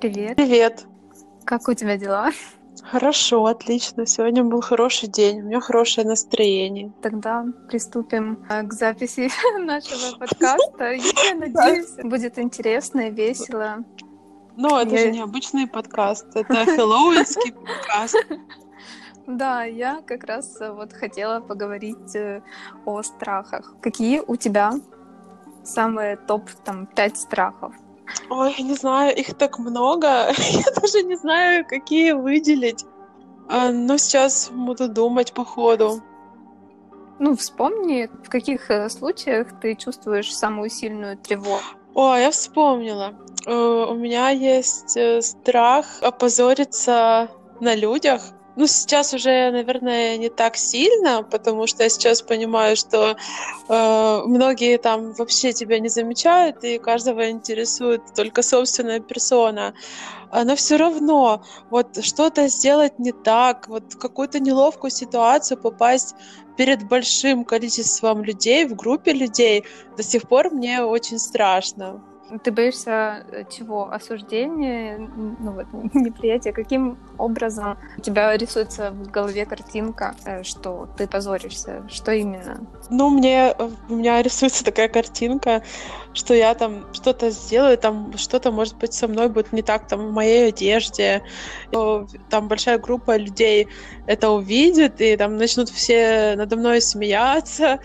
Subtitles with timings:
[0.00, 0.36] Привет.
[0.36, 0.86] Привет.
[1.44, 2.30] Как у тебя дела?
[2.82, 4.06] Хорошо, отлично.
[4.06, 6.90] Сегодня был хороший день, у меня хорошее настроение.
[7.02, 9.28] Тогда приступим э, к записи
[9.58, 10.92] нашего подкаста.
[10.92, 13.84] Я надеюсь, будет интересно и весело.
[14.56, 18.16] Но это же не обычный подкаст, это хэллоуинский подкаст.
[19.26, 22.42] Да, я как раз э, вот хотела поговорить э,
[22.86, 23.74] о страхах.
[23.82, 24.72] Какие у тебя
[25.62, 27.74] самые топ там пять страхов?
[28.28, 30.06] Ой, не знаю, их так много.
[30.38, 32.84] Я даже не знаю, какие выделить.
[33.48, 36.00] А, но сейчас буду думать по ходу.
[37.18, 41.60] Ну, вспомни, в каких э, случаях ты чувствуешь самую сильную тревогу.
[41.94, 43.12] О, я вспомнила.
[43.46, 47.28] Э, у меня есть э, страх опозориться
[47.60, 48.22] на людях.
[48.56, 53.16] Ну, сейчас уже, наверное, не так сильно, потому что я сейчас понимаю, что
[53.68, 59.74] э, многие там вообще тебя не замечают, и каждого интересует только собственная персона.
[60.32, 66.14] Но все равно, вот что-то сделать не так, вот в какую-то неловкую ситуацию попасть
[66.56, 69.64] перед большим количеством людей, в группе людей,
[69.96, 72.02] до сих пор мне очень страшно.
[72.38, 73.90] Ты боишься э, чего?
[73.92, 76.52] Осуждения, ну вот, неприятия?
[76.52, 81.82] Каким образом у тебя рисуется в голове картинка, э, что ты позоришься?
[81.88, 82.60] Что именно?
[82.90, 85.62] Ну, мне, э, у меня рисуется такая картинка,
[86.12, 90.08] что я там что-то сделаю, там что-то, может быть, со мной будет не так, там,
[90.08, 91.22] в моей одежде.
[91.70, 93.68] Там большая группа людей
[94.06, 97.78] это увидит, и там начнут все надо мной смеяться,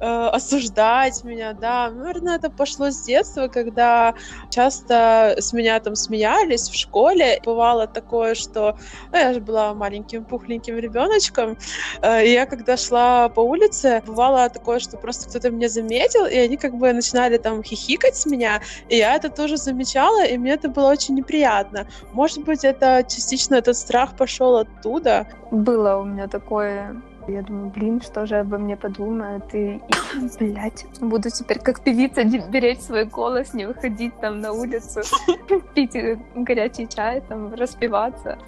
[0.00, 1.90] э, осуждать меня, да.
[1.90, 4.14] Наверное, это пошло с детства, когда
[4.50, 7.40] часто с меня там смеялись в школе.
[7.44, 8.78] Бывало такое, что
[9.12, 11.58] ну, я же была маленьким пухленьким ребеночком,
[12.00, 16.36] э, и я когда шла по улице, бывало такое, что просто кто-то меня заметил, и
[16.36, 20.52] они как бы начинали там хихикать с меня, и я это тоже замечала, и мне
[20.52, 21.86] это было очень неприятно.
[22.12, 27.00] Может быть, это частично этот страх пошел оттуда было у меня такое.
[27.28, 32.22] Я думаю, блин, что же обо мне подумают, и, и блядь, буду теперь как певица
[32.22, 35.00] беречь свой голос, не выходить там на улицу,
[35.74, 35.96] пить
[36.36, 38.38] горячий чай, там, распеваться.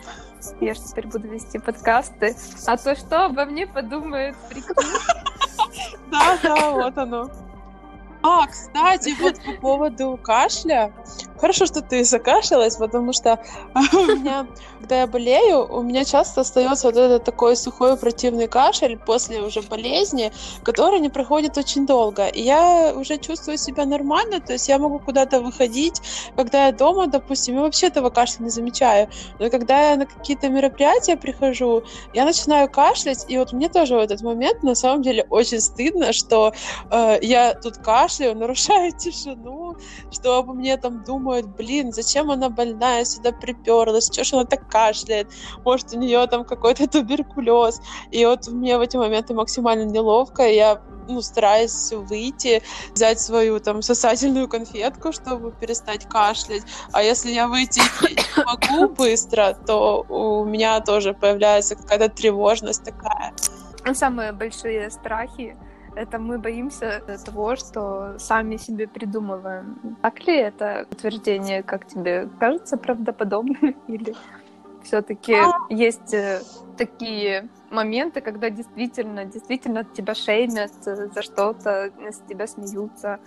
[0.60, 2.36] Я же теперь буду вести подкасты.
[2.66, 4.74] А то что обо мне подумают, прикинь?
[6.10, 7.30] Да, да, вот оно.
[8.22, 10.92] А, кстати, вот по поводу кашля.
[11.40, 13.38] Хорошо, что ты закашлялась, потому что
[13.74, 14.46] у меня,
[14.80, 19.62] когда я болею, у меня часто остается вот этот такой сухой противный кашель после уже
[19.62, 20.32] болезни,
[20.64, 22.26] который не проходит очень долго.
[22.26, 26.02] И я уже чувствую себя нормально, то есть я могу куда-то выходить,
[26.36, 29.08] когда я дома, допустим, я вообще этого кашля не замечаю.
[29.38, 31.84] Но когда я на какие-то мероприятия прихожу,
[32.14, 36.12] я начинаю кашлять, и вот мне тоже в этот момент на самом деле очень стыдно,
[36.12, 36.52] что
[36.90, 39.76] э, я тут кашляю, нарушаю тишину,
[40.10, 44.44] что обо мне там думают думают, блин, зачем она больная сюда приперлась, что ж она
[44.44, 45.28] так кашляет,
[45.64, 47.80] может, у нее там какой-то туберкулез.
[48.10, 52.62] И вот мне в эти моменты максимально неловко, и я ну, стараюсь выйти,
[52.94, 56.62] взять свою там сосательную конфетку, чтобы перестать кашлять.
[56.92, 63.34] А если я выйти не могу быстро, то у меня тоже появляется какая-то тревожность такая.
[63.94, 65.56] Самые большие страхи
[65.98, 69.96] это мы боимся того, что сами себе придумываем.
[70.02, 73.76] Так ли это утверждение, как тебе кажется, правдоподобным?
[73.88, 74.14] Или
[74.82, 75.52] все-таки а...
[75.68, 76.40] есть э,
[76.76, 83.18] такие моменты, когда действительно, действительно тебя шеймят за что-то, с тебя смеются?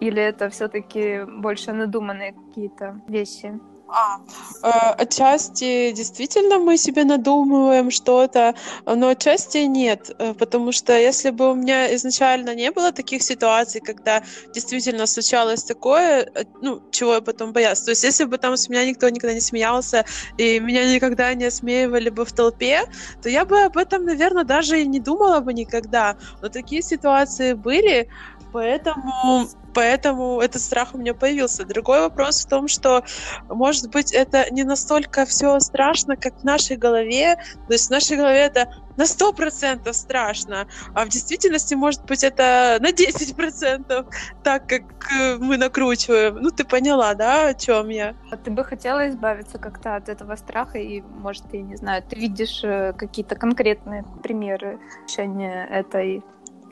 [0.00, 3.60] Или это все-таки больше надуманные какие-то вещи?
[3.92, 4.20] А,
[4.62, 8.54] э, отчасти действительно мы себе надумываем что-то,
[8.86, 13.80] но отчасти нет, э, потому что если бы у меня изначально не было таких ситуаций,
[13.80, 14.22] когда
[14.54, 18.68] действительно случалось такое, э, ну, чего я потом боялась, то есть если бы там с
[18.68, 20.04] меня никто никогда не смеялся,
[20.38, 22.82] и меня никогда не осмеивали бы в толпе,
[23.22, 26.16] то я бы об этом, наверное, даже и не думала бы никогда.
[26.42, 28.08] Но такие ситуации были,
[28.52, 31.64] поэтому Поэтому этот страх у меня появился.
[31.64, 33.04] Другой вопрос в том, что,
[33.48, 37.36] может быть, это не настолько все страшно, как в нашей голове.
[37.66, 42.76] То есть в нашей голове это на 100% страшно, а в действительности, может быть, это
[42.80, 44.06] на 10%,
[44.42, 46.36] так как э, мы накручиваем.
[46.36, 48.14] Ну, ты поняла, да, о чем я?
[48.30, 52.16] А ты бы хотела избавиться как-то от этого страха, и, может, ты, не знаю, ты
[52.16, 56.22] видишь э, какие-то конкретные примеры решения этой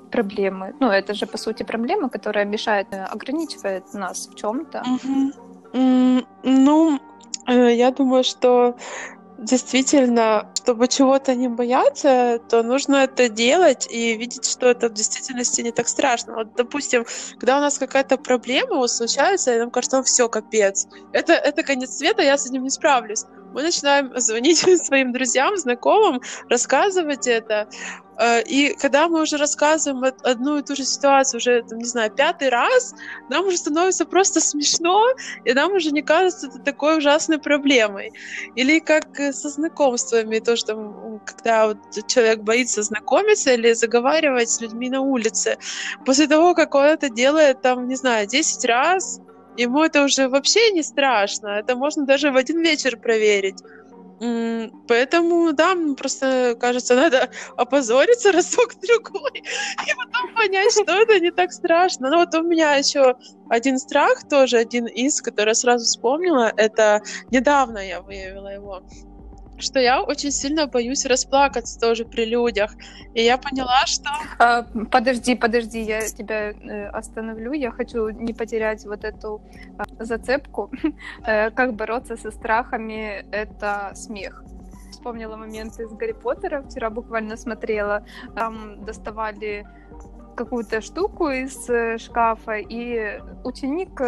[0.08, 0.74] проблемы.
[0.80, 4.78] Ну, это же, по сути, проблема, которая мешает, э, ограничивает нас в чем-то.
[4.78, 5.32] Mm-hmm.
[5.72, 6.98] Mm, ну,
[7.46, 8.74] э, я думаю, что
[9.38, 15.62] действительно, чтобы чего-то не бояться, то нужно это делать и видеть, что это в действительности
[15.62, 16.34] не так страшно.
[16.34, 17.06] Вот, допустим,
[17.38, 20.88] когда у нас какая-то проблема вот, случается, и нам кажется, все, капец.
[21.12, 23.24] Это, это конец света, я с этим не справлюсь.
[23.52, 27.68] Мы начинаем звонить своим друзьям, знакомым, рассказывать это.
[28.18, 32.10] Э, и когда мы уже рассказываем одну и ту же ситуацию уже, там, не знаю,
[32.10, 32.94] пятый раз,
[33.30, 35.04] нам уже становится просто смешно,
[35.44, 38.12] и нам уже не кажется это такой ужасной проблемой.
[38.56, 44.60] Или как э, со знакомствами, то, что когда вот человек боится знакомиться или заговаривать с
[44.60, 45.58] людьми на улице,
[46.04, 49.20] после того, как он это делает, там, не знаю, 10 раз,
[49.58, 51.48] ему это уже вообще не страшно.
[51.48, 53.62] Это можно даже в один вечер проверить.
[54.88, 62.10] Поэтому, да, просто, кажется, надо опозориться разок-другой и потом понять, что это не так страшно.
[62.10, 63.16] Ну вот у меня еще
[63.48, 67.00] один страх, тоже один из, который я сразу вспомнила, это
[67.30, 68.82] недавно я выявила его
[69.58, 72.74] что я очень сильно боюсь расплакаться тоже при людях.
[73.14, 74.10] И я поняла, что...
[74.38, 77.52] А, подожди, подожди, я тебя э, остановлю.
[77.52, 79.40] Я хочу не потерять вот эту
[79.78, 80.70] а, зацепку.
[81.26, 84.44] Э, как бороться со страхами— это смех.
[84.90, 86.62] Вспомнила моменты из Гарри Поттера.
[86.62, 88.04] Вчера буквально смотрела.
[88.34, 89.66] Там доставали
[90.36, 94.00] какую-то штуку из э, шкафа, и ученик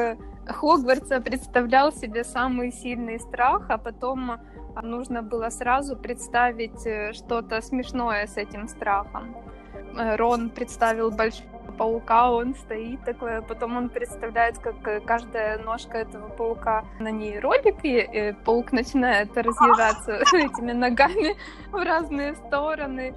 [0.53, 4.41] Хогвартса представлял себе самый сильный страх, а потом
[4.83, 9.37] нужно было сразу представить э, что-то смешное с этим страхом.
[9.99, 15.59] Э, Рон представил большого паука, он стоит такой, а потом он представляет, как э, каждая
[15.59, 21.37] ножка этого паука на ней ролик, и паук начинает разъезжаться этими ногами
[21.71, 23.15] в разные стороны.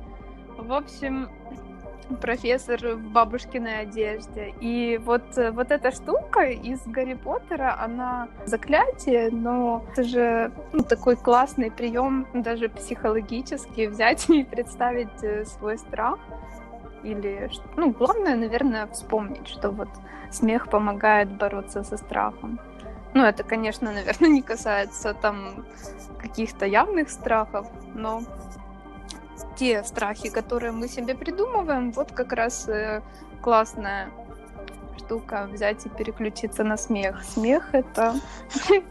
[0.58, 1.30] В общем,
[2.16, 4.54] профессор в бабушкиной одежде.
[4.60, 10.84] И вот, э, вот эта штука из Гарри Поттера, она заклятие, но это же ну,
[10.84, 16.20] такой классный прием даже психологически взять и представить э, свой страх.
[17.04, 19.90] Или, ну, главное, наверное, вспомнить, что вот
[20.32, 22.60] смех помогает бороться со страхом.
[23.14, 25.66] Ну, это, конечно, наверное, не касается там
[26.20, 28.24] каких-то явных страхов, но
[29.56, 33.02] те страхи, которые мы себе придумываем, вот как раз э,
[33.42, 34.10] классная
[34.98, 37.24] штука взять и переключиться на смех.
[37.24, 38.16] Смех это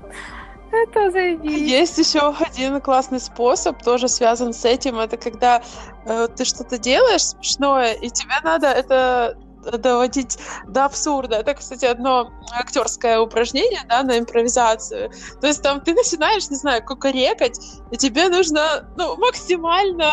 [0.72, 1.70] это заебись.
[1.70, 4.98] Есть еще один классный способ, тоже связан с этим.
[4.98, 5.62] Это когда
[6.06, 9.36] э, ты что-то делаешь смешное, и тебе надо это
[9.78, 11.36] доводить до абсурда.
[11.36, 15.10] Это, кстати, одно актерское упражнение, да, на импровизацию.
[15.40, 17.58] То есть там ты начинаешь, не знаю, кукарекать,
[17.90, 20.10] и тебе нужно, ну, максимально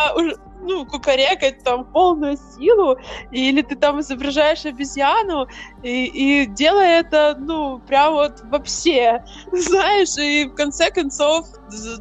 [0.61, 2.97] ну, кукарекать там полную силу,
[3.31, 5.47] или ты там изображаешь обезьяну,
[5.83, 11.47] и, и делай это, ну, прям вот вообще, знаешь, и в конце концов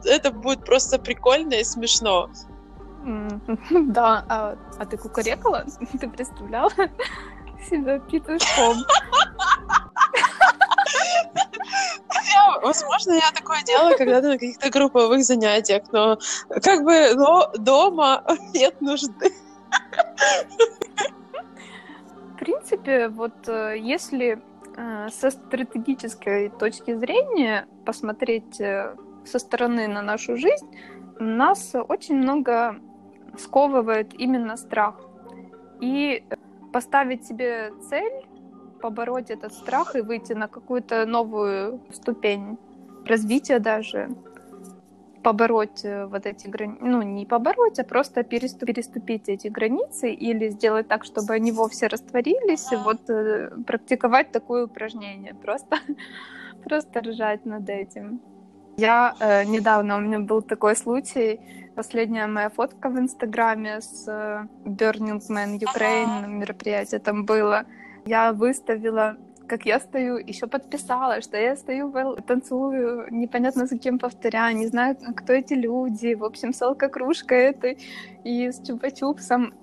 [0.05, 2.31] это будет просто прикольно и смешно.
[3.71, 5.65] Да, а, а ты кукарекала?
[6.01, 6.71] Ты представляла?
[7.69, 8.77] Себя петушком.
[12.63, 16.19] возможно, я такое делаю когда-то на каких-то групповых занятиях, но
[16.63, 18.25] как бы но дома
[18.55, 19.33] нет нужды.
[22.33, 24.39] В принципе, вот э, если
[24.77, 28.95] э, со стратегической точки зрения посмотреть э,
[29.25, 30.67] со стороны на нашу жизнь,
[31.19, 32.77] нас очень много
[33.37, 34.95] сковывает именно страх.
[35.81, 36.25] И
[36.79, 38.25] поставить себе цель,
[38.81, 42.57] побороть этот страх и выйти на какую-то новую ступень
[43.05, 44.09] развития даже,
[45.25, 50.51] побороть э, вот эти границы, ну не побороть, а просто переступ, переступить эти границы или
[50.51, 55.79] сделать так, чтобы они вовсе растворились, и вот э, практиковать такое упражнение, просто,
[56.65, 58.21] просто ржать над этим.
[58.77, 61.41] Я э, недавно, у меня был такой случай,
[61.79, 67.67] последняя моя фотка в Инстаграме с э, Burning Man Ukraine мероприятие там было.
[68.05, 69.17] Я выставила
[69.47, 71.93] как я стою, еще подписала, что я стою,
[72.27, 77.79] танцую, непонятно за кем повторяю, не знаю, кто эти люди, в общем, с алкокружкой этой
[78.25, 79.55] и с чупа-чупсом.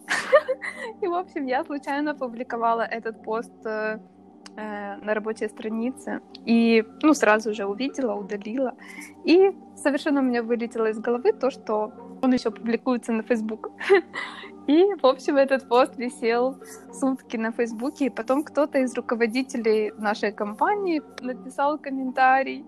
[1.02, 3.54] И, в общем, я случайно опубликовала этот пост
[4.56, 6.22] э, на рабочей странице.
[6.46, 8.74] И, ну, сразу же увидела, удалила.
[9.24, 13.72] И совершенно у меня вылетело из головы то, что он еще публикуется на Facebook.
[14.68, 16.58] И, в общем, этот пост висел
[16.92, 22.66] сутки на Фейсбуке, и потом кто-то из руководителей нашей компании написал комментарий,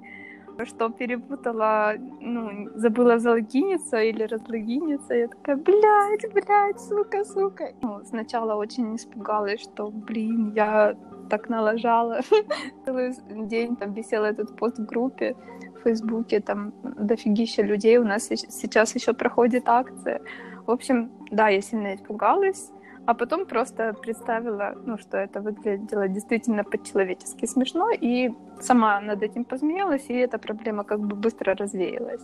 [0.66, 5.14] что перепутала, ну, забыла залогиниться или разлогиниться.
[5.14, 7.74] Я такая, блядь, блядь, сука, сука.
[7.82, 10.96] Ну, сначала очень испугалась, что, блин, я
[11.28, 12.22] так налажала.
[12.86, 13.14] Целый
[13.48, 15.36] день там висел этот пост в группе
[15.76, 17.98] в Фейсбуке, там дофигища людей.
[17.98, 20.22] У нас сейчас еще проходит акция.
[20.66, 22.72] В общем, да, я сильно испугалась,
[23.06, 29.46] а потом просто представила, ну, что это выглядело действительно по-человечески смешно, и сама над этим
[29.46, 32.22] посмеялась, и эта проблема как бы быстро развеялась.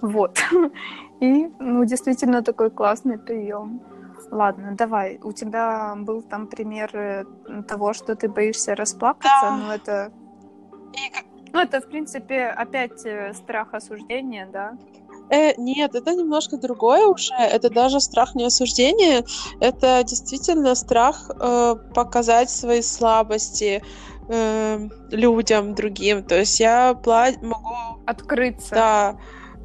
[0.00, 0.38] Вот.
[1.20, 3.80] И, ну, действительно такой классный прием.
[4.30, 5.18] Ладно, давай.
[5.22, 7.24] У тебя был там пример э,
[7.66, 9.56] того, что ты боишься расплакаться, да.
[9.56, 10.12] но это...
[11.52, 14.76] Ну, это, в принципе, опять э, страх осуждения, да?
[15.30, 17.34] Э, нет, это немножко другое уже.
[17.34, 19.24] Это даже страх не осуждения.
[19.60, 23.82] Это действительно страх э, показать свои слабости
[24.28, 26.22] э, людям другим.
[26.22, 27.74] То есть я пла- могу...
[28.06, 28.74] Открыться.
[28.74, 29.16] Да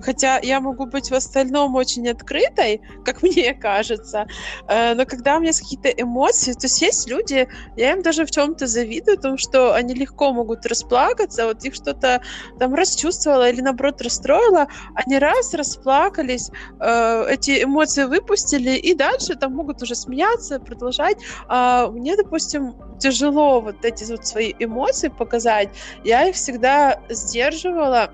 [0.03, 4.27] Хотя я могу быть в остальном очень открытой, как мне кажется,
[4.67, 8.31] э, но когда у меня какие-то эмоции, то есть есть люди, я им даже в
[8.31, 12.21] чем-то завидую, потому что они легко могут расплакаться, вот их что-то
[12.59, 19.53] там расчувствовало или наоборот расстроило, они раз расплакались, э, эти эмоции выпустили, и дальше там
[19.53, 21.17] могут уже смеяться, продолжать.
[21.47, 25.69] А мне, допустим, тяжело вот эти вот свои эмоции показать.
[26.03, 28.11] Я их всегда сдерживала,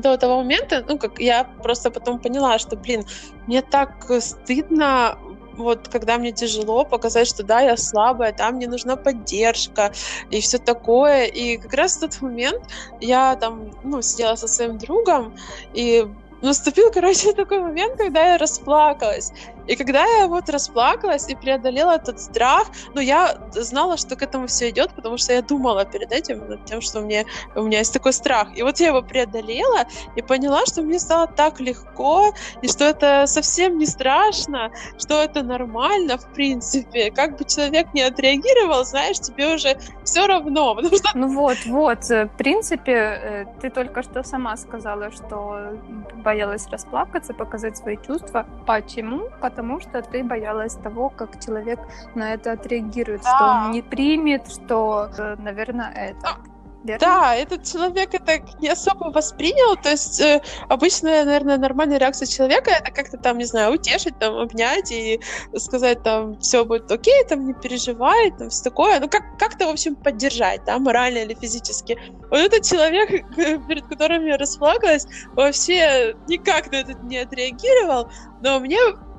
[0.00, 3.04] до того момента, ну, как я просто потом поняла, что, блин,
[3.46, 5.18] мне так стыдно
[5.58, 9.92] вот когда мне тяжело показать, что да, я слабая, там мне нужна поддержка
[10.30, 11.24] и все такое.
[11.24, 12.62] И как раз в тот момент
[13.00, 15.36] я там, ну, сидела со своим другом,
[15.74, 16.06] и
[16.42, 19.32] наступил, короче, такой момент, когда я расплакалась.
[19.68, 24.46] И когда я вот расплакалась и преодолела этот страх, ну, я знала, что к этому
[24.46, 27.92] все идет, потому что я думала перед этим, над тем, что мне, у меня есть
[27.92, 28.48] такой страх.
[28.56, 29.84] И вот я его преодолела
[30.16, 32.32] и поняла, что мне стало так легко,
[32.62, 37.10] и что это совсем не страшно, что это нормально, в принципе.
[37.10, 40.74] Как бы человек не отреагировал, знаешь, тебе уже все равно.
[40.76, 41.10] Потому что...
[41.14, 45.78] Ну вот, вот, э, в принципе, э, ты только что сама сказала, что
[46.24, 48.46] боялась расплакаться, показать свои чувства.
[48.66, 49.28] Почему?
[49.40, 51.78] потому что ты боялась того, как человек
[52.14, 53.36] на это отреагирует, да.
[53.36, 56.38] что он не примет, что, э, наверное, это.
[56.84, 57.06] Верно?
[57.06, 59.76] Да, этот человек это не особо воспринял.
[59.76, 64.36] То есть э, обычная, наверное, нормальная реакция человека это как-то там, не знаю, утешить, там,
[64.38, 65.20] обнять и
[65.56, 69.00] сказать там все будет окей, там не переживай, там все такое.
[69.00, 71.98] Ну как как-то в общем поддержать, да, морально или физически.
[72.30, 73.26] Вот этот человек,
[73.66, 78.08] перед которым я расплакалась, вообще никак на это не отреагировал,
[78.40, 78.78] но мне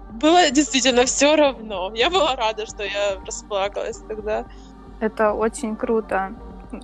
[0.09, 1.91] было действительно все равно.
[1.93, 4.45] Я была рада, что я расплакалась тогда.
[4.99, 6.33] Это очень круто,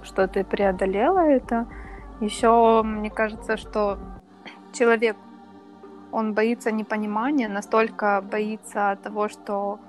[0.03, 1.67] что ты преодолела это.
[2.21, 3.97] Еще мне кажется, что
[4.73, 5.17] человек,
[6.11, 9.79] он боится непонимания, настолько боится того, что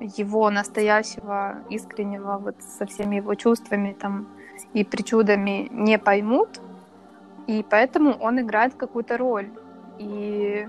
[0.00, 4.26] его настоящего, искреннего, вот со всеми его чувствами там
[4.72, 6.60] и причудами не поймут,
[7.46, 9.50] и поэтому он играет какую-то роль.
[9.98, 10.68] И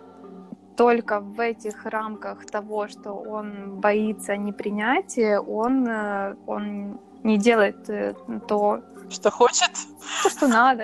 [0.81, 8.15] только в этих рамках того, что он боится непринятия, он, э, он не делает э,
[8.47, 9.69] то, что хочет,
[10.23, 10.83] то, что надо.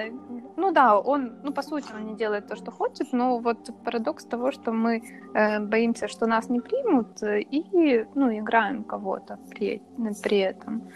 [0.55, 4.25] Ну да, он, ну по сути, он не делает то, что хочет, но вот парадокс
[4.25, 5.01] того, что мы
[5.33, 9.81] э, боимся, что нас не примут, э, и, ну, играем кого-то при,
[10.21, 10.91] при этом.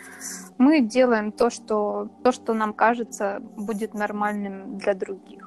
[0.59, 5.40] Мы делаем то, что, то, что нам кажется будет нормальным для других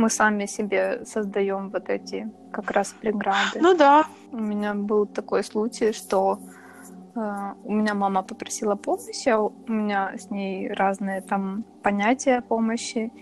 [0.00, 3.60] мы сами себе создаем вот эти как раз преграды.
[3.60, 4.04] Ну да.
[4.32, 6.38] У меня был такой случай, что
[7.14, 13.12] э, у меня мама попросила помощи, а у меня с ней разные там понятия помощи.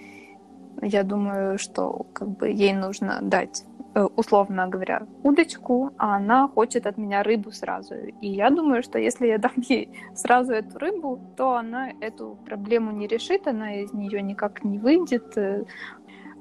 [0.82, 6.86] Я думаю, что как бы ей нужно дать э, условно говоря, удочку, а она хочет
[6.86, 7.94] от меня рыбу сразу.
[7.94, 12.92] И я думаю, что если я дам ей сразу эту рыбу, то она эту проблему
[12.92, 15.64] не решит, она из нее никак не выйдет, э,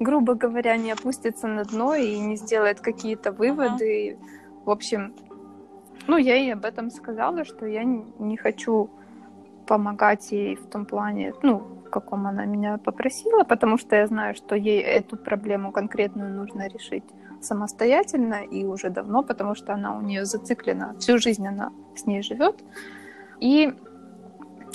[0.00, 4.12] грубо говоря, не опустится на дно и не сделает какие-то выводы.
[4.12, 4.18] uh
[4.64, 5.14] В общем,
[6.06, 8.90] ну, я ей об этом сказала, что я не хочу
[9.66, 14.34] помогать ей в том плане, ну, в каком она меня попросила, потому что я знаю,
[14.34, 17.04] что ей эту проблему конкретную нужно решить
[17.40, 22.22] самостоятельно и уже давно, потому что она у нее зациклена, всю жизнь она с ней
[22.22, 22.64] живет.
[23.40, 23.74] И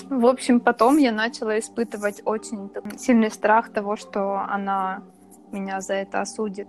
[0.09, 5.03] в общем, потом я начала испытывать очень сильный страх того, что она
[5.51, 6.67] меня за это осудит.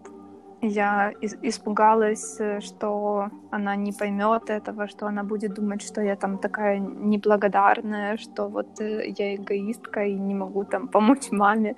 [0.60, 6.78] Я испугалась, что она не поймет этого, что она будет думать, что я там такая
[6.78, 11.76] неблагодарная, что вот э, я эгоистка и не могу там помочь маме.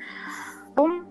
[0.74, 1.06] Потом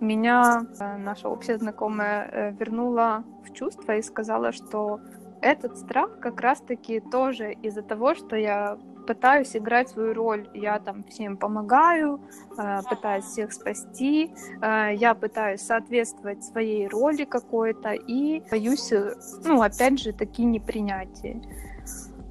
[0.00, 5.00] меня э, наша общая знакомая э, вернула в чувство и сказала, что
[5.40, 10.48] этот страх как раз-таки тоже из-за того, что я пытаюсь играть свою роль.
[10.54, 12.20] Я там всем помогаю,
[12.58, 19.62] э, пытаюсь всех спасти, э, я пытаюсь соответствовать своей роли какой-то и боюсь, э, ну,
[19.62, 21.40] опять же, такие непринятия.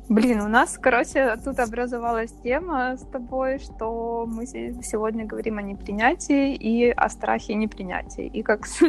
[0.09, 6.53] Блин, у нас, короче, тут образовалась тема с тобой, что мы сегодня говорим о непринятии
[6.53, 8.81] и о страхе непринятия, и как с,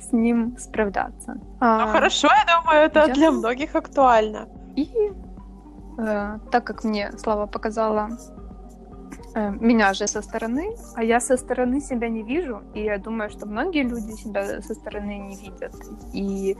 [0.00, 1.36] с ним справляться.
[1.60, 3.14] Ну, хорошо, я думаю, это я...
[3.14, 4.48] для многих актуально.
[4.74, 5.12] И
[5.98, 8.08] э, так как мне Слава показала
[9.34, 13.30] э, меня же со стороны, а я со стороны себя не вижу, и я думаю,
[13.30, 15.74] что многие люди себя со стороны не видят.
[16.12, 16.56] И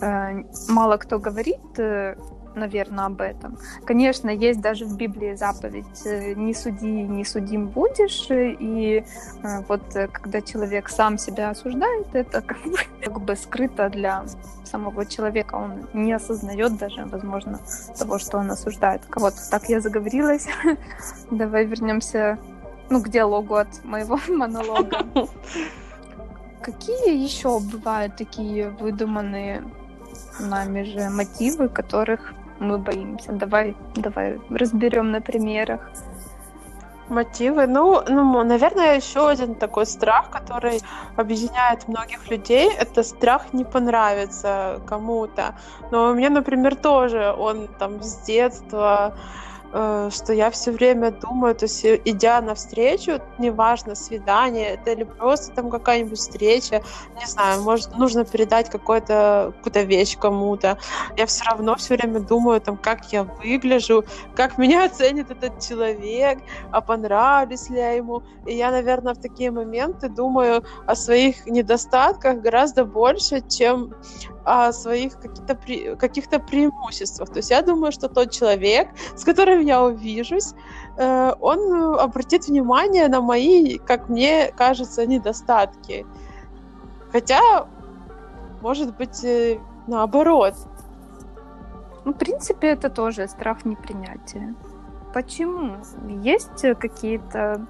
[0.00, 2.16] э, мало кто говорит э,
[2.56, 3.58] наверное, об этом.
[3.84, 9.04] Конечно, есть даже в Библии заповедь э, «не суди, не судим будешь», и
[9.42, 14.24] э, вот э, когда человек сам себя осуждает, это как бы, как бы скрыто для
[14.64, 17.60] самого человека, он не осознает даже, возможно,
[17.98, 19.38] того, что он осуждает кого-то.
[19.50, 20.46] Так я заговорилась.
[21.30, 22.38] Давай вернемся
[22.90, 25.04] ну, к диалогу от моего монолога.
[26.62, 29.62] Какие еще бывают такие выдуманные
[30.40, 33.32] нами же мотивы, которых мы боимся.
[33.32, 35.90] Давай, давай разберем на примерах.
[37.08, 37.66] Мотивы.
[37.66, 40.80] Ну, ну, наверное, еще один такой страх, который
[41.16, 45.54] объединяет многих людей, это страх не понравиться кому-то.
[45.90, 49.14] Но у меня, например, тоже он там с детства
[49.74, 55.68] что я все время думаю, то есть идя навстречу, неважно, свидание это или просто там
[55.68, 56.80] какая-нибудь встреча,
[57.18, 60.78] не знаю, может, нужно передать какую-то вещь кому-то,
[61.16, 64.04] я все равно все время думаю, там, как я выгляжу,
[64.36, 66.38] как меня оценит этот человек,
[66.70, 68.22] а понравлюсь ли я ему.
[68.46, 73.92] И я, наверное, в такие моменты думаю о своих недостатках гораздо больше, чем
[74.44, 77.30] о своих каких-то пре- каких-то преимуществах.
[77.30, 80.54] То есть я думаю, что тот человек, с которым я увижусь,
[80.96, 86.06] э, он обратит внимание на мои, как мне кажется, недостатки.
[87.12, 87.66] Хотя,
[88.60, 90.54] может быть, э, наоборот.
[92.04, 94.54] Ну, в принципе, это тоже страх непринятия.
[95.14, 95.76] Почему?
[96.22, 97.66] Есть какие-то,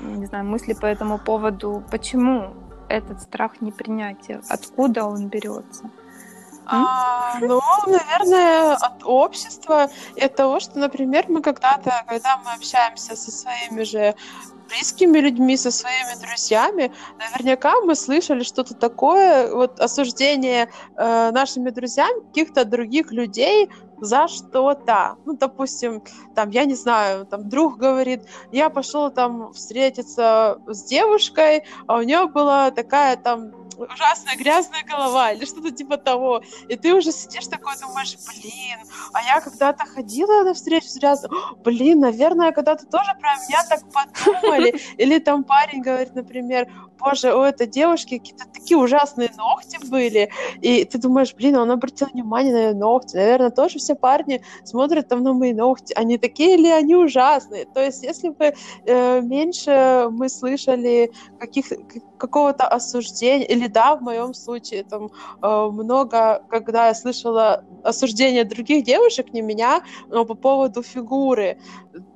[0.00, 1.82] не знаю, мысли по этому поводу?
[1.90, 2.54] Почему
[2.88, 4.40] этот страх непринятия?
[4.48, 5.90] Откуда он берется?
[6.68, 13.14] А, ну, наверное, от общества и от того, что, например, мы когда-то, когда мы общаемся
[13.14, 14.16] со своими же
[14.68, 22.26] близкими людьми, со своими друзьями, наверняка мы слышали что-то такое, вот осуждение э, нашими друзьями
[22.26, 25.16] каких-то других людей за что-то.
[25.24, 26.02] Ну, допустим,
[26.34, 32.02] там, я не знаю, там друг говорит, я пошел там встретиться с девушкой, а у
[32.02, 36.42] нее была такая там ужасная грязная голова или что-то типа того.
[36.68, 38.78] И ты уже сидишь такой, думаешь, блин,
[39.12, 41.30] а я когда-то ходила на встречу с грязной,
[41.64, 44.74] блин, наверное, когда-то тоже про меня так подумали.
[44.96, 50.30] Или там парень говорит, например, боже, у этой девушки какие-то такие ужасные ногти были,
[50.60, 55.08] и ты думаешь, блин, он обратил внимание на ее ногти, наверное, тоже все парни смотрят
[55.08, 58.54] там на мои ногти, они такие ли они ужасные, то есть если бы
[58.84, 61.66] э, меньше мы слышали каких
[62.18, 65.10] какого-то осуждения, или да, в моем случае там
[65.42, 71.58] э, много, когда я слышала осуждения других девушек, не меня, но по поводу фигуры,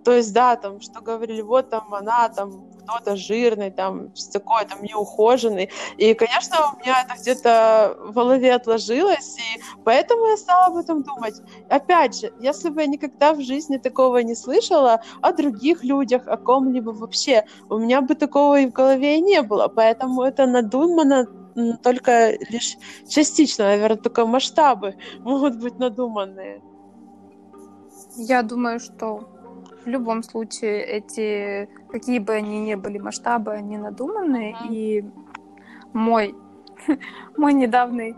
[0.05, 4.83] то есть да, там, что говорили, вот там она там кто-то жирный, там, такой там
[4.83, 5.71] неухоженный.
[5.97, 11.03] И, конечно, у меня это где-то в голове отложилось, и поэтому я стала об этом
[11.03, 11.41] думать.
[11.69, 16.37] Опять же, если бы я никогда в жизни такого не слышала о других людях, о
[16.37, 19.69] ком-либо вообще, у меня бы такого и в голове не было.
[19.69, 21.27] Поэтому это надумано
[21.83, 22.77] только лишь
[23.09, 26.63] частично, наверное, только масштабы могут быть надуманные.
[28.17, 29.29] Я думаю, что
[29.85, 34.53] в любом случае эти, какие бы они ни были масштабы, они надуманные.
[34.53, 34.75] Mm-hmm.
[34.75, 35.05] И
[35.93, 36.35] мой,
[37.37, 38.15] мой недавний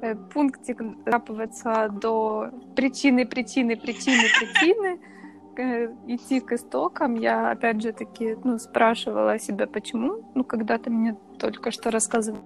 [0.00, 5.00] э, пунктик докапываться до причины, причины, причины, причины,
[5.56, 7.14] э, идти к истокам.
[7.14, 10.24] Я, опять же таки, ну, спрашивала себя, почему.
[10.34, 12.40] Ну, когда ты мне только что рассказывал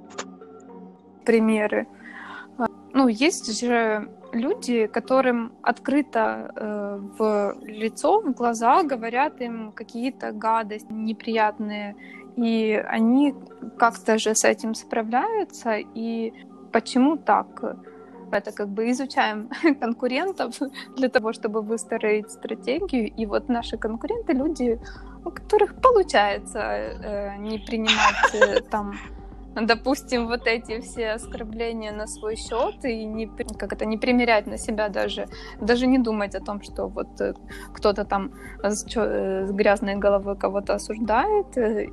[1.24, 1.87] примеры.
[2.59, 10.33] А, ну, есть же люди, которым открыто э, в лицо, в глаза говорят им какие-то
[10.33, 11.97] гадости неприятные,
[12.37, 13.35] и они
[13.79, 16.33] как-то же с этим справляются, и
[16.73, 17.77] почему так?
[18.31, 19.49] Это как бы изучаем
[19.81, 20.55] конкурентов
[20.97, 24.79] для того, чтобы выстроить стратегию, и вот наши конкуренты люди,
[25.25, 28.95] у которых получается э, не принимать э, там
[29.62, 34.59] допустим, вот эти все оскорбления на свой счет и не, как это, не примерять на
[34.59, 35.27] себя даже,
[35.61, 37.35] даже не думать о том, что вот э,
[37.73, 41.57] кто-то там с, э, с грязной головой кого-то осуждает.
[41.57, 41.87] Э,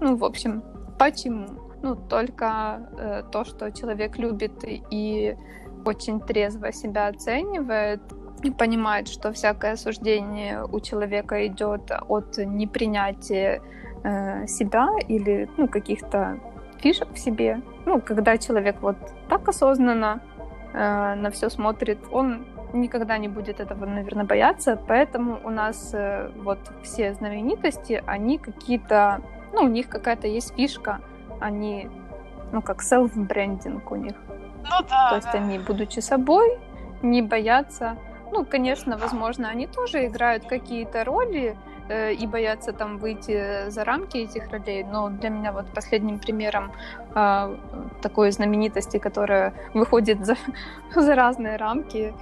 [0.00, 0.62] ну, в общем,
[0.98, 1.48] почему?
[1.82, 5.36] Ну, только э, то, что человек любит и
[5.84, 8.02] очень трезво себя оценивает,
[8.42, 13.60] и понимает, что всякое осуждение у человека идет от непринятия
[14.02, 16.38] э, себя или ну, каких-то
[16.80, 17.60] фишек в себе.
[17.86, 18.96] Ну, когда человек вот
[19.28, 20.20] так осознанно
[20.72, 24.78] э, на все смотрит, он никогда не будет этого, наверное, бояться.
[24.88, 29.20] Поэтому у нас э, вот все знаменитости, они какие-то,
[29.52, 31.00] ну, у них какая-то есть фишка,
[31.40, 31.88] они,
[32.52, 34.14] ну, как селф-брендинг у них.
[34.64, 35.10] Ну да.
[35.10, 35.38] То есть да.
[35.38, 36.58] они, будучи собой,
[37.02, 37.96] не боятся.
[38.32, 41.56] Ну, конечно, возможно, они тоже играют какие-то роли,
[41.90, 44.84] Э, и боятся там выйти за рамки этих ролей.
[44.84, 46.70] Но для меня вот последним примером
[47.14, 47.56] э,
[48.00, 50.36] такой знаменитости, которая выходит за,
[50.94, 52.14] за разные рамки,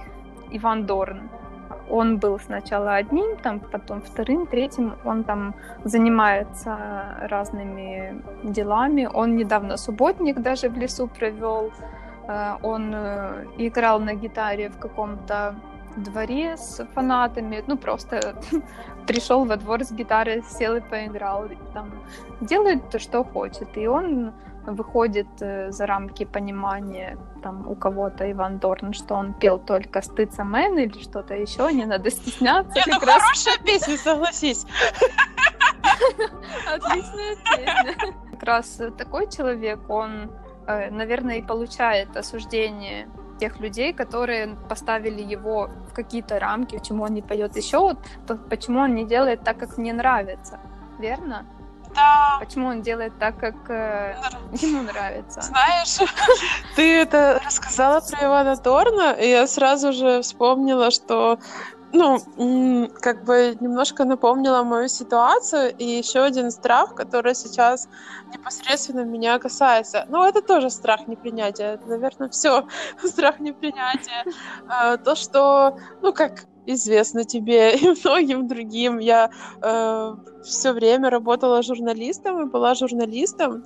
[0.51, 1.29] Иван Дорн.
[1.89, 4.93] Он был сначала одним, там, потом вторым, третьим.
[5.05, 5.53] Он там
[5.83, 6.77] занимается
[7.29, 9.07] разными делами.
[9.13, 11.71] Он недавно субботник даже в лесу провел.
[12.27, 15.55] Э, он э, играл на гитаре в каком-то
[15.95, 18.41] дворе с фанатами, ну просто
[19.07, 21.91] пришел во двор с гитарой, сел и поиграл, там
[22.41, 24.33] делает то, что хочет, и он
[24.65, 30.43] выходит э, за рамки понимания там у кого-то Иван Дорн, что он пел только «Стыца
[30.43, 32.81] Мэн» или что-то еще, не надо стесняться.
[32.85, 33.21] Не, ну раз...
[33.21, 34.65] хорошая песня, согласись.
[36.67, 38.13] Отличная песня.
[38.31, 40.31] Как раз такой человек, он,
[40.67, 43.07] э, наверное, и получает осуждение
[43.39, 47.97] тех людей, которые поставили его в какие-то рамки, почему он не поет еще, вот,
[48.27, 50.59] то почему он не делает так, как мне нравится,
[50.99, 51.45] верно?
[51.95, 52.37] Да.
[52.39, 54.15] Почему он делает так, как э,
[54.61, 55.41] ему нравится?
[55.41, 55.97] Знаешь,
[56.75, 61.39] ты это рассказала про Ивана Торна, и я сразу же вспомнила, что
[61.91, 67.87] ну, как бы немножко напомнила мою ситуацию и еще один страх, который сейчас
[68.33, 70.05] непосредственно меня касается.
[70.09, 71.73] Ну, это тоже страх непринятия.
[71.73, 72.67] Это, наверное, все
[73.03, 74.25] страх непринятия.
[74.67, 78.99] А, то, что, ну, как известно тебе и многим другим.
[78.99, 79.29] Я
[79.61, 83.63] э, все время работала журналистом и была журналистом,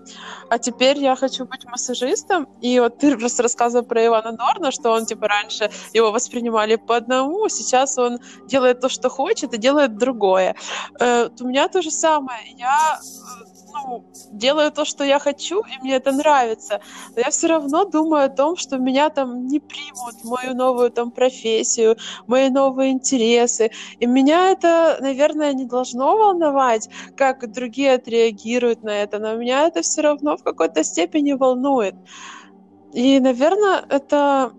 [0.50, 2.48] а теперь я хочу быть массажистом.
[2.62, 6.96] И вот ты просто рассказывал про Ивана Дорна, что он типа раньше его воспринимали по
[6.96, 10.56] одному, сейчас он делает то, что хочет, и делает другое.
[11.00, 12.40] Э, у меня то же самое.
[12.58, 16.82] Я э, ну, делаю то, что я хочу, и мне это нравится,
[17.16, 21.12] но я все равно думаю о том, что меня там не примут, мою новую там
[21.12, 29.04] профессию, мои новые интересы, и меня это, наверное, не должно волновать, как другие отреагируют на
[29.04, 31.96] это, но меня это все равно в какой-то степени волнует.
[32.94, 34.52] И, наверное, это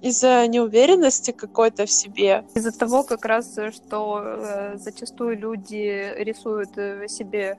[0.00, 2.44] из-за неуверенности какой-то в себе.
[2.54, 7.58] Из-за того, как раз, что э, зачастую люди рисуют э, себе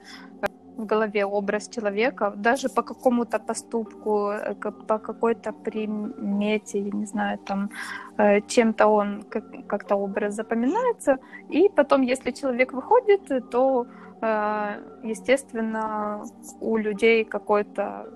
[0.80, 4.54] в голове образ человека, даже по какому-то поступку, э,
[4.86, 7.70] по какой-то примете, я не знаю, там,
[8.18, 9.22] э, чем-то он
[9.68, 11.18] как-то образ запоминается,
[11.54, 13.86] и потом, если человек выходит, то,
[14.22, 16.24] э, естественно,
[16.60, 18.06] у людей какой-то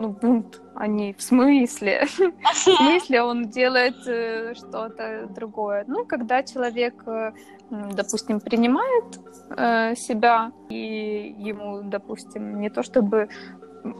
[0.00, 2.06] ну, бунт, они в смысле?
[2.06, 3.96] в смысле он делает
[4.56, 5.84] что-то другое?
[5.86, 7.04] Ну, когда человек
[7.70, 13.28] допустим, принимает э, себя, и ему, допустим, не то чтобы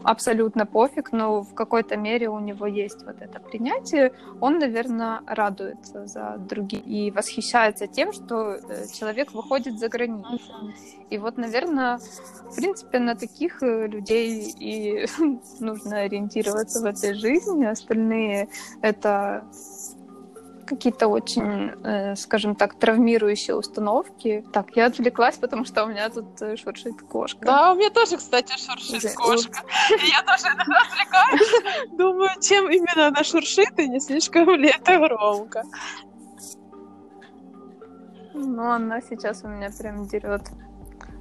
[0.03, 6.07] абсолютно пофиг, но в какой-то мере у него есть вот это принятие, он, наверное, радуется
[6.07, 10.73] за других и восхищается тем, что э, человек выходит за границу.
[11.09, 11.99] И вот, наверное,
[12.49, 15.05] в принципе, на таких э, людей и
[15.59, 17.65] нужно ориентироваться в этой жизни.
[17.65, 18.49] Остальные—
[18.81, 19.43] это
[20.71, 24.43] какие-то очень, э, скажем так, травмирующие установки.
[24.53, 27.45] Так, я отвлеклась, потому что у меня тут э, шуршит кошка.
[27.45, 29.61] Да, у меня тоже, кстати, шуршит кошка.
[29.89, 31.97] Я тоже отвлекаюсь.
[31.97, 35.63] Думаю, чем именно она шуршит, и не слишком ли это громко.
[38.33, 40.43] Ну, она сейчас у меня прям дерет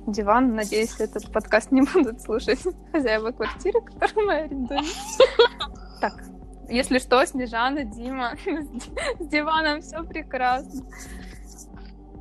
[0.06, 0.54] диван.
[0.54, 2.60] Надеюсь, этот подкаст не будут слушать
[2.92, 4.84] хозяева квартиры, которую мы арендуем.
[6.00, 6.14] Так,
[6.70, 8.32] если что, Снежана, Дима,
[9.18, 10.82] с диваном все прекрасно.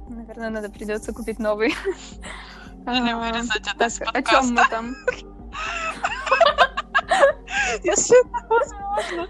[0.10, 1.74] Наверное, надо придется купить новый.
[2.88, 4.96] Или вырезать это из О чем мы там?
[7.84, 8.16] Если
[8.50, 9.28] возможно.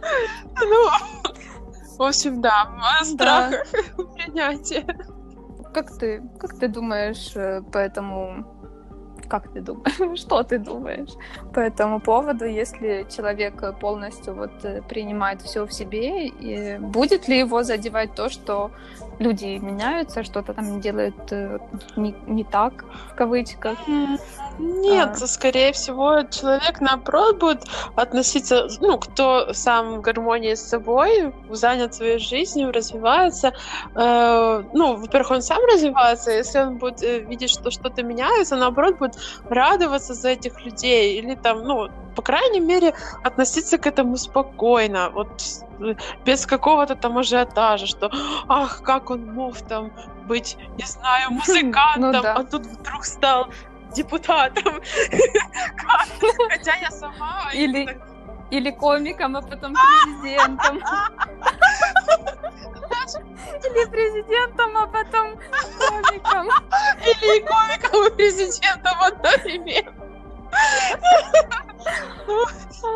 [0.62, 0.90] Ну,
[1.98, 3.68] в общем, да, о страхах
[4.16, 4.86] принятия.
[5.74, 8.59] Как ты, как ты думаешь э, по этому
[9.30, 10.20] как ты думаешь?
[10.20, 11.12] Что ты думаешь
[11.54, 17.40] по этому поводу, если человек полностью вот э, принимает все в себе, и будет ли
[17.40, 18.72] его задевать то, что
[19.20, 21.60] люди меняются, что-то там делают э,
[21.96, 23.78] не, не так, в кавычках?
[24.58, 25.28] Нет, а...
[25.28, 27.64] скорее всего, человек, наоборот, будет
[27.96, 33.54] относиться, ну, кто сам в гармонии с собой, занят своей жизнью, развивается.
[33.96, 38.98] Э, ну, во-первых, он сам развивается, если он будет э, видеть, что что-то меняется, наоборот,
[38.98, 39.18] будет
[39.50, 42.94] радоваться за этих людей или там, ну, по крайней мере,
[43.24, 45.42] относиться к этому спокойно, вот
[45.80, 45.96] э,
[46.26, 48.12] без какого-то там ажиотажа, что
[48.48, 49.92] ах, как он мог там
[50.28, 52.34] быть, не знаю, музыкантом, ну, да.
[52.34, 53.50] а тут вдруг стал
[53.96, 54.82] депутатом.
[56.50, 57.50] Хотя я сама...
[57.54, 58.00] Или,
[58.52, 59.74] или комиком, а потом
[60.22, 60.82] президентом.
[63.64, 65.40] Или президентом, а потом
[65.78, 66.50] комиком.
[67.02, 69.94] Или комиком, и президентом одновременно.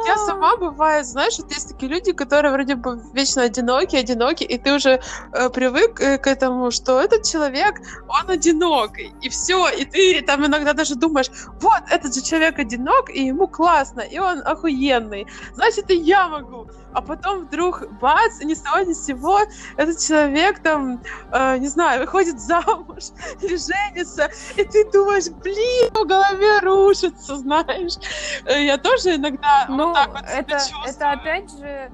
[0.05, 4.57] Я сама бывает, знаешь, вот есть такие люди, которые вроде бы вечно одиноки, одиноки, и
[4.57, 5.01] ты уже
[5.33, 10.45] э, привык э, к этому, что этот человек, он одинокий, и все, и ты там
[10.45, 11.29] иногда даже думаешь,
[11.61, 16.67] вот, этот же человек одинок, и ему классно, и он охуенный, значит, и я могу.
[16.93, 19.39] А потом вдруг, бац, ни с того ни с сего,
[19.77, 23.05] этот человек там, э, не знаю, выходит замуж
[23.41, 27.93] или женится, и ты думаешь, блин, в голове рушится, знаешь.
[28.45, 31.91] Э, я тоже иногда ну, вот так вот это, это опять же,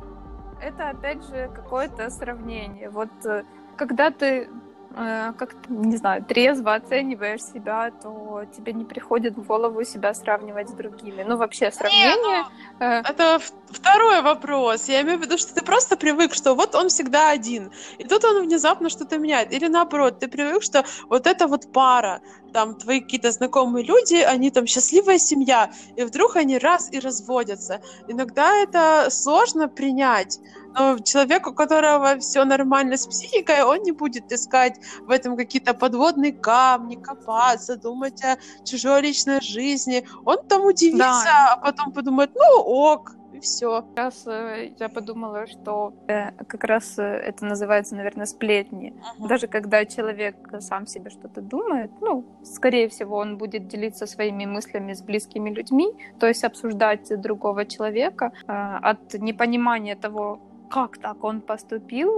[0.62, 2.90] это опять же какое-то сравнение.
[2.90, 3.44] Вот э,
[3.76, 4.50] когда ты
[5.00, 10.70] э, как не знаю, трезво оцениваешь себя, то тебе не приходит в голову себя сравнивать
[10.70, 11.24] с другими.
[11.24, 12.16] Ну, вообще, сравнение...
[12.16, 13.02] Не, ну, э...
[13.02, 13.40] Это
[13.72, 14.90] второй вопрос.
[14.90, 17.72] Я имею в виду, что ты просто привык, что вот он всегда один.
[17.98, 19.54] И тут он внезапно что-то меняет.
[19.54, 22.22] Или наоборот, ты привык, что вот эта вот пара,
[22.54, 27.82] там твои какие-то знакомые люди, они там счастливая семья, и вдруг они раз и разводятся.
[28.08, 30.40] Иногда это сложно принять,
[30.78, 35.74] но человек, у которого все нормально с психикой, он не будет искать в этом какие-то
[35.74, 40.06] подводные камни, копаться, думать о чужой личной жизни.
[40.26, 41.54] Он там удивится, да.
[41.54, 43.86] а потом подумает, ну ок, и все.
[43.96, 48.94] Сейчас э, я подумала, что э, как раз э, это называется, наверное, сплетни.
[48.94, 49.28] Uh-huh.
[49.28, 54.94] Даже когда человек сам себе что-то думает, ну, скорее всего, он будет делиться своими мыслями
[54.94, 55.88] с близкими людьми,
[56.20, 62.10] то есть обсуждать другого человека э, от непонимания того, как так он поступил,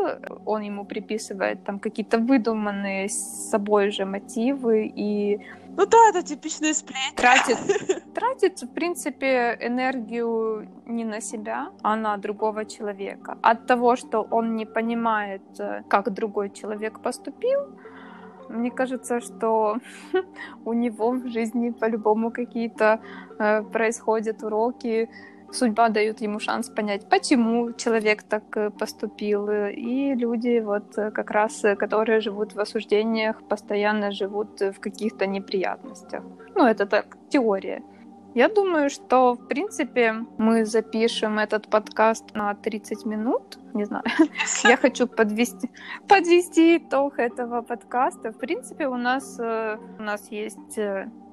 [0.46, 5.40] он ему приписывает там какие-то выдуманные с собой же мотивы и
[5.78, 7.16] ну да, это типичный сплетни.
[7.16, 7.58] Тратит,
[8.14, 13.38] тратит, в принципе, энергию не на себя, а на другого человека.
[13.42, 17.70] От того, что он не понимает, э, как другой человек поступил,
[18.50, 19.78] мне кажется, что
[20.66, 23.00] у него в жизни по-любому какие-то
[23.40, 25.10] э, происходят уроки,
[25.52, 29.50] судьба дает ему шанс понять, почему человек так э, поступил.
[29.50, 35.28] И люди, вот э, как раз, э, которые живут в осуждениях, постоянно живут в каких-то
[35.28, 36.24] неприятностях.
[36.56, 37.82] Ну, это так, теория.
[38.34, 43.60] Я думаю, что, в принципе, мы запишем этот подкаст на 30 минут.
[43.74, 44.04] Не знаю.
[44.64, 45.70] Я хочу подвести,
[46.08, 48.32] подвести итог этого подкаста.
[48.32, 50.80] В принципе, у нас, у нас есть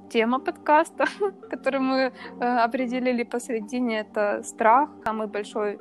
[0.09, 1.05] тема подкаста,
[1.51, 4.90] которую мы э, определили посередине, это страх.
[5.05, 5.79] Самый большой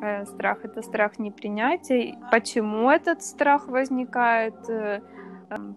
[0.00, 2.16] э, страх— это страх непринятия.
[2.30, 4.68] Почему этот страх возникает?
[4.68, 5.00] Э,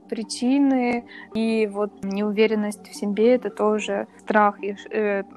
[0.09, 1.05] причины
[1.35, 4.75] и вот неуверенность в себе это тоже страх и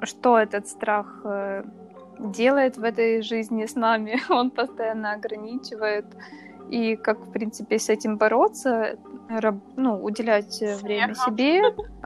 [0.03, 1.23] что этот страх
[2.17, 6.05] делает в этой жизни с нами он постоянно ограничивает
[6.71, 8.97] и как, в принципе, с этим бороться,
[9.75, 11.61] ну, уделять э, время себе.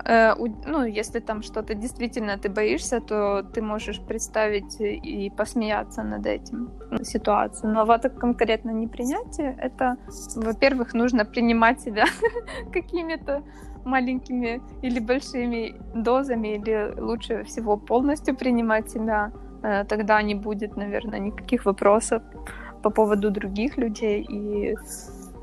[0.06, 0.34] Э,
[0.66, 6.72] ну, если там что-то действительно ты боишься, то ты можешь представить и посмеяться над этим
[6.92, 7.74] ну, ситуацией.
[7.74, 9.98] Но вот конкретно непринятие, это,
[10.36, 12.06] во-первых, нужно принимать себя
[12.74, 13.44] какими-то
[13.86, 19.32] маленькими или большими дозами, или лучше всего полностью принимать себя.
[19.62, 22.24] Э, тогда не будет, наверное, никаких вопросов
[22.86, 24.76] по поводу других людей и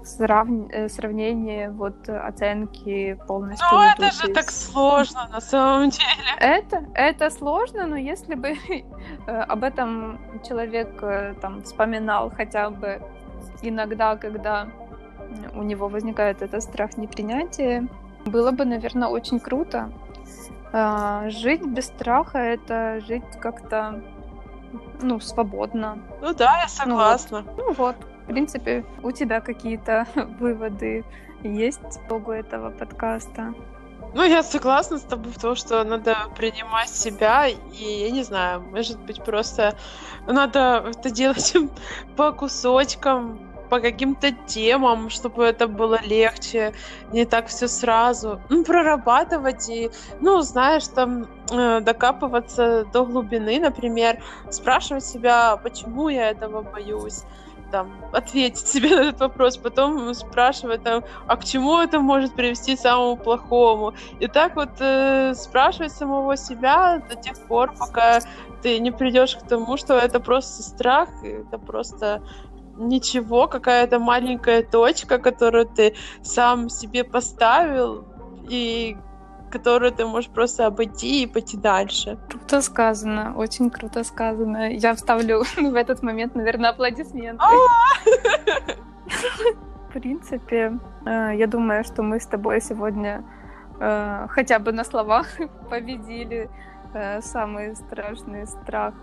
[0.04, 0.46] срав...
[0.70, 3.66] Э, сравнение вот оценки полностью.
[3.72, 6.36] Ну это же так сложно на самом деле.
[6.38, 8.48] Это это сложно, но если бы
[9.26, 13.00] э, об этом человек э, там вспоминал хотя бы
[13.62, 14.68] иногда, когда
[15.54, 17.88] у него возникает этот страх непринятия,
[18.24, 19.90] было бы, наверное, очень круто.
[20.72, 24.00] А, жить без страха это жить как-то
[25.00, 25.98] ну, свободно.
[26.20, 27.42] Ну да, я согласна.
[27.42, 27.96] Ну вот, ну вот.
[28.24, 30.06] в принципе, у тебя какие-то
[30.40, 31.04] выводы
[31.42, 33.54] есть по итогу этого подкаста?
[34.14, 38.60] Ну, я согласна с тобой в том, что надо принимать себя, и, я не знаю,
[38.60, 39.74] может быть, просто
[40.26, 41.54] надо это делать
[42.16, 46.74] по кусочкам, по каким-то темам, чтобы это было легче,
[47.10, 48.38] не так все сразу.
[48.50, 56.28] Ну, прорабатывать и, ну, знаешь, там э, докапываться до глубины, например, спрашивать себя, почему я
[56.28, 57.22] этого боюсь
[57.70, 62.76] там, ответить себе на этот вопрос, потом спрашивать, там, а к чему это может привести
[62.76, 63.94] самому плохому.
[64.20, 68.20] И так вот э, спрашивать самого себя до тех пор, пока
[68.62, 72.22] ты не придешь к тому, что это просто страх, это просто
[72.76, 78.04] ничего, какая-то маленькая точка, которую ты сам себе поставил,
[78.48, 78.96] и
[79.52, 82.18] которую ты можешь просто обойти и пойти дальше.
[82.30, 84.72] Круто сказано, очень круто сказано.
[84.72, 87.44] Я вставлю в этот момент, наверное, аплодисменты.
[89.88, 93.22] В принципе, э, я думаю, что мы с тобой сегодня
[93.78, 95.26] э, хотя бы на словах
[95.70, 96.48] победили
[96.94, 98.94] э, самый страшный страх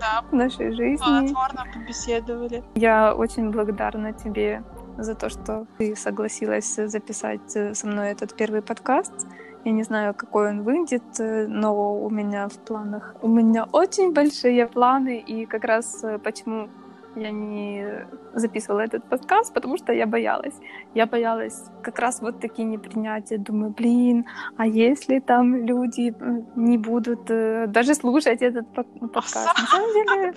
[0.00, 0.22] да.
[0.30, 1.04] в нашей жизни.
[1.04, 2.64] Плодотворно побеседовали.
[2.74, 4.62] Я очень благодарна тебе
[4.98, 9.26] за то, что ты согласилась записать со мной этот первый подкаст.
[9.64, 13.14] Я не знаю, какой он выйдет, э, но у меня в планах...
[13.20, 16.68] У меня очень большие планы, и как раз э, почему
[17.16, 20.54] я не записывала этот подкаст, потому что я боялась.
[20.94, 23.38] Я боялась как раз вот такие непринятия.
[23.38, 26.14] Думаю, блин, а если там люди
[26.56, 29.58] не будут э, даже слушать этот подкаст?
[29.58, 30.34] На самом деле,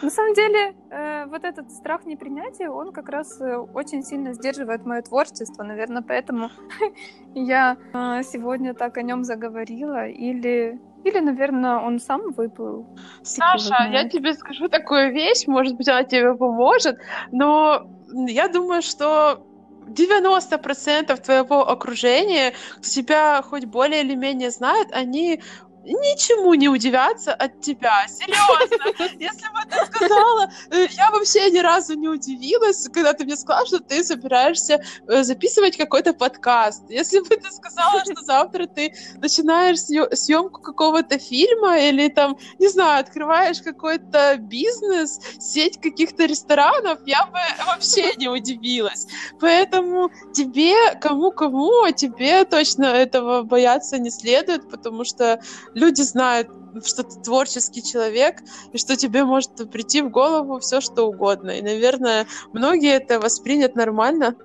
[0.00, 4.86] на самом деле э, вот этот страх непринятия, он как раз э, очень сильно сдерживает
[4.86, 5.62] мое творчество.
[5.62, 6.50] Наверное, поэтому
[7.34, 7.76] я
[8.22, 10.06] сегодня так о нем заговорила.
[10.08, 12.86] Или или, наверное, он сам выплыл.
[13.22, 16.96] Саша, я тебе скажу такую вещь, может быть, она тебе поможет,
[17.32, 17.88] но
[18.28, 19.44] я думаю, что
[19.88, 25.40] 90% твоего окружения, тебя хоть более или менее знает, они
[25.84, 28.06] ничему не удивятся от тебя.
[28.08, 29.10] Серьезно.
[29.18, 33.66] Если бы ты сказала, э, я вообще ни разу не удивилась, когда ты мне сказала,
[33.66, 36.84] что ты собираешься э, записывать какой-то подкаст.
[36.88, 43.00] Если бы ты сказала, что завтра ты начинаешь съемку какого-то фильма или там, не знаю,
[43.00, 49.06] открываешь какой-то бизнес, сеть каких-то ресторанов, я бы вообще не удивилась.
[49.40, 55.40] Поэтому тебе, кому-кому, а тебе точно этого бояться не следует, потому что
[55.74, 56.48] люди знают,
[56.84, 58.40] что ты творческий человек,
[58.72, 61.50] и что тебе может прийти в голову все, что угодно.
[61.50, 64.36] И, наверное, многие это воспринят нормально.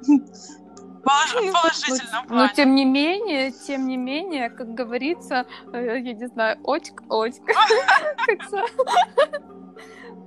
[1.04, 2.26] Положительно.
[2.28, 7.44] Но тем не менее, тем не менее, как говорится, э, я не знаю, очк, очк.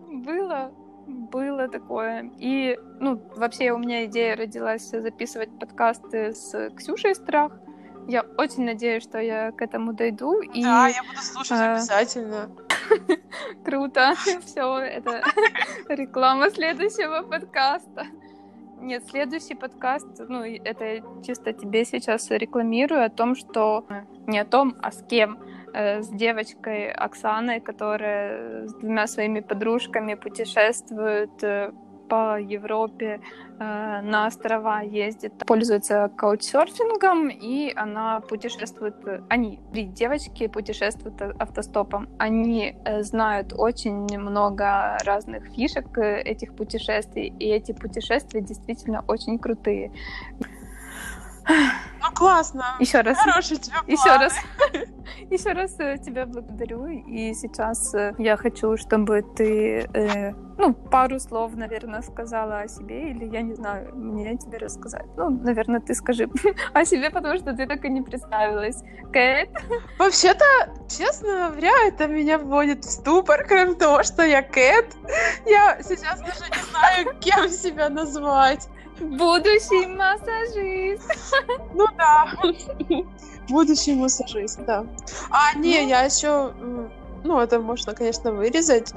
[0.09, 0.73] Было
[1.07, 2.31] было такое.
[2.39, 7.53] И, ну, вообще у меня идея родилась записывать подкасты с Ксюшей Страх.
[8.09, 10.41] Я очень надеюсь, что я к этому дойду.
[10.41, 11.75] И, да, я буду слушать а...
[11.75, 12.51] обязательно.
[13.65, 14.15] Круто.
[14.45, 15.23] Все, это
[15.89, 18.07] реклама следующего подкаста.
[18.81, 23.85] Нет, следующий подкаст, ну, это чисто тебе сейчас рекламирую о том, что
[24.27, 25.39] не о том, а с кем.
[25.73, 31.73] Э, с девочкой Оксаной, которая с двумя своими подружками путешествует э,
[32.11, 33.21] по Европе
[33.59, 38.97] э, на острова ездит, пользуется каучсерфингом, и она путешествует,
[39.29, 42.09] они, три девочки путешествуют автостопом.
[42.19, 49.39] Они э, знают очень много разных фишек э, этих путешествий, и эти путешествия действительно очень
[49.39, 49.93] крутые.
[52.03, 52.77] Ну классно.
[52.79, 53.19] Еще раз.
[53.19, 53.93] Хороший тебе планы.
[53.93, 54.35] Еще раз.
[55.31, 56.87] Еще раз э, тебя благодарю.
[56.87, 63.11] И сейчас э, я хочу, чтобы ты, э, ну, пару слов, наверное, сказала о себе,
[63.11, 65.07] или я не знаю, мне тебе рассказать.
[65.17, 66.29] Ну, наверное, ты скажи
[66.73, 68.83] о себе, потому что ты так и не представилась.
[69.13, 69.51] Кэт?
[69.99, 70.45] Вообще-то,
[70.89, 74.97] честно говоря, это меня вводит в ступор, кроме того, что я Кэт.
[75.47, 78.69] Я сейчас даже не знаю, кем себя назвать.
[79.01, 81.11] Будущий массажист.
[81.75, 82.33] Ну да.
[83.49, 84.85] Будущий массажист, да.
[85.31, 85.89] А, не, ну...
[85.89, 86.53] я еще...
[87.23, 88.95] Ну, это можно, конечно, вырезать,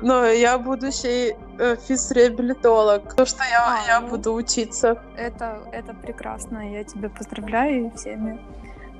[0.00, 5.02] но я будущий э, физреабилитолог, потому что я, а, я ну, буду учиться.
[5.14, 8.40] Это, это прекрасно, я тебя поздравляю всеми,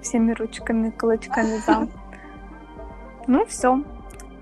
[0.03, 1.89] всеми ручками, кулачками за.
[3.27, 3.83] Ну, все.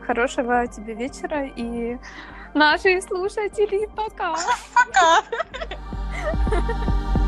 [0.05, 1.97] Хорошего тебе вечера и
[2.55, 4.35] наши слушатели, пока.
[4.75, 5.23] Пока.